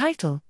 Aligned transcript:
Title 0.00 0.40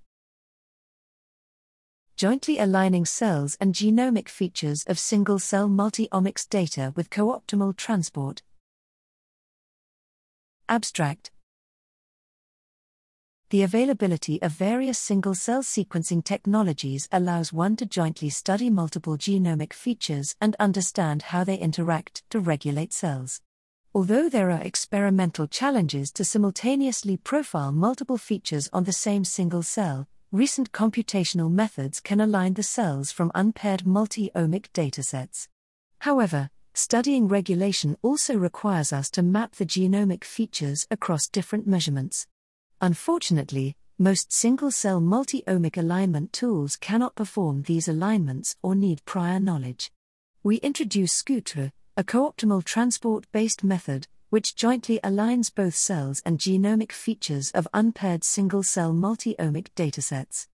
Jointly 2.15 2.57
aligning 2.57 3.03
cells 3.03 3.57
and 3.59 3.75
genomic 3.75 4.29
features 4.29 4.85
of 4.85 4.97
single 4.97 5.39
cell 5.39 5.67
multi-omics 5.67 6.47
data 6.47 6.93
with 6.95 7.09
co-optimal 7.09 7.75
transport. 7.75 8.43
Abstract 10.69 11.31
The 13.49 13.63
availability 13.63 14.41
of 14.41 14.53
various 14.53 14.97
single 14.97 15.35
cell 15.35 15.63
sequencing 15.63 16.23
technologies 16.23 17.09
allows 17.11 17.51
one 17.51 17.75
to 17.75 17.85
jointly 17.85 18.29
study 18.29 18.69
multiple 18.69 19.17
genomic 19.17 19.73
features 19.73 20.33
and 20.39 20.55
understand 20.61 21.23
how 21.23 21.43
they 21.43 21.57
interact 21.57 22.23
to 22.29 22.39
regulate 22.39 22.93
cells. 22.93 23.41
Although 23.93 24.29
there 24.29 24.51
are 24.51 24.61
experimental 24.61 25.47
challenges 25.47 26.11
to 26.13 26.23
simultaneously 26.23 27.17
profile 27.17 27.71
multiple 27.71 28.17
features 28.17 28.69
on 28.71 28.85
the 28.85 28.93
same 28.93 29.23
single 29.25 29.63
cell, 29.63 30.07
recent 30.31 30.71
computational 30.71 31.51
methods 31.51 31.99
can 31.99 32.21
align 32.21 32.53
the 32.53 32.63
cells 32.63 33.11
from 33.11 33.31
unpaired 33.35 33.85
multi 33.85 34.29
omic 34.35 34.71
datasets. 34.73 35.47
However, 35.99 36.49
Studying 36.73 37.27
regulation 37.27 37.97
also 38.01 38.37
requires 38.37 38.93
us 38.93 39.11
to 39.11 39.21
map 39.21 39.55
the 39.55 39.65
genomic 39.65 40.23
features 40.23 40.87
across 40.89 41.27
different 41.27 41.67
measurements. 41.67 42.27
Unfortunately, 42.79 43.75
most 43.99 44.31
single 44.31 44.71
cell 44.71 45.01
multi 45.01 45.43
omic 45.47 45.75
alignment 45.75 46.31
tools 46.31 46.77
cannot 46.77 47.13
perform 47.13 47.63
these 47.63 47.89
alignments 47.89 48.55
or 48.63 48.73
need 48.73 49.03
prior 49.03 49.37
knowledge. 49.37 49.91
We 50.43 50.57
introduce 50.57 51.11
SCOOTR, 51.11 51.73
a 51.97 52.03
co-optimal 52.03 52.63
transport 52.63 53.29
based 53.33 53.63
method, 53.63 54.07
which 54.29 54.55
jointly 54.55 54.99
aligns 55.03 55.53
both 55.53 55.75
cells 55.75 56.21
and 56.25 56.39
genomic 56.39 56.91
features 56.91 57.51
of 57.51 57.67
unpaired 57.73 58.23
single 58.23 58.63
cell 58.63 58.93
multi 58.93 59.35
omic 59.37 59.67
datasets. 59.75 60.47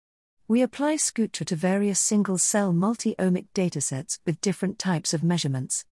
We 0.48 0.64
apply 0.64 0.96
SCOOTR 0.96 1.46
to 1.46 1.56
various 1.56 2.00
single 2.00 2.40
cell 2.40 2.74
multi 2.74 3.14
omic 3.20 3.48
datasets 3.54 4.18
with 4.26 4.42
different 4.42 4.80
types 4.80 5.14
of 5.14 5.24
measurements. 5.24 5.86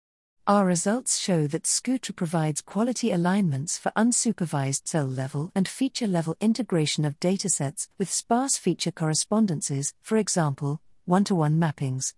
Our 0.48 0.66
results 0.66 1.20
show 1.20 1.46
that 1.48 1.68
SCOOTR 1.68 2.16
provides 2.16 2.62
quality 2.62 3.12
alignments 3.12 3.78
for 3.78 3.92
unsupervised 3.96 4.88
cell 4.88 5.06
level 5.06 5.52
and 5.54 5.68
feature 5.68 6.08
level 6.08 6.36
integration 6.42 7.06
of 7.06 7.20
datasets 7.20 7.88
with 8.00 8.12
sparse 8.12 8.58
feature 8.58 8.92
correspondences, 8.92 9.94
for 10.02 10.18
example, 10.18 10.82
one 11.06 11.24
to 11.26 11.36
one 11.36 11.60
mappings. 11.60 12.14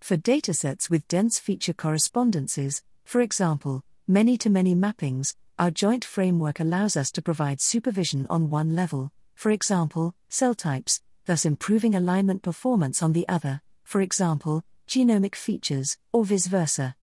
For 0.00 0.16
datasets 0.16 0.88
with 0.88 1.08
dense 1.08 1.38
feature 1.38 1.72
correspondences, 1.72 2.82
for 3.04 3.20
example, 3.20 3.82
many 4.06 4.36
to 4.38 4.50
many 4.50 4.74
mappings, 4.74 5.34
our 5.58 5.70
joint 5.70 6.04
framework 6.04 6.60
allows 6.60 6.96
us 6.96 7.10
to 7.12 7.22
provide 7.22 7.60
supervision 7.60 8.26
on 8.28 8.50
one 8.50 8.76
level, 8.76 9.10
for 9.34 9.50
example, 9.50 10.14
cell 10.28 10.54
types, 10.54 11.00
thus 11.24 11.44
improving 11.44 11.94
alignment 11.94 12.42
performance 12.42 13.02
on 13.02 13.12
the 13.12 13.26
other, 13.28 13.62
for 13.82 14.00
example, 14.00 14.62
genomic 14.88 15.34
features, 15.34 15.96
or 16.12 16.24
vice 16.24 16.46
versa. 16.46 16.94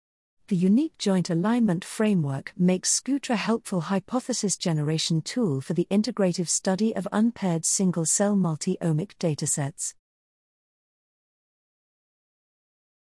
The 0.48 0.56
unique 0.56 0.98
joint 0.98 1.30
alignment 1.30 1.84
framework 1.84 2.54
makes 2.58 2.92
SCOOTR 2.92 3.34
a 3.34 3.38
helpful 3.38 3.82
hypothesis 3.82 4.58
generation 4.58 5.22
tool 5.22 5.62
for 5.62 5.74
the 5.74 5.88
integrative 5.90 6.50
study 6.50 6.96
of 6.96 7.08
unpaired 7.12 7.66
single 7.66 8.06
cell 8.06 8.36
multi 8.36 8.78
omic 8.82 9.14
datasets. 9.20 9.94